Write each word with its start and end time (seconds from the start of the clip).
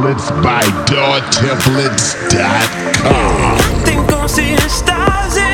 templates 0.00 0.30
by 0.42 0.62
doortemplates.com. 0.86 2.40
I 3.04 3.82
think 3.84 4.12
I'm 4.12 4.28
seeing 4.28 4.58
stars. 4.68 5.49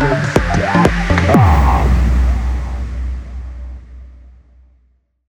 Yeah. 0.00 0.93